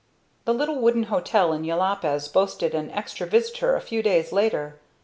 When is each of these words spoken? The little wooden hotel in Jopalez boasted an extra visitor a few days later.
The 0.45 0.53
little 0.55 0.79
wooden 0.79 1.03
hotel 1.13 1.53
in 1.53 1.63
Jopalez 1.63 2.27
boasted 2.27 2.73
an 2.73 2.89
extra 2.89 3.27
visitor 3.27 3.75
a 3.75 3.81
few 3.81 4.01
days 4.01 4.31
later. 4.31 4.79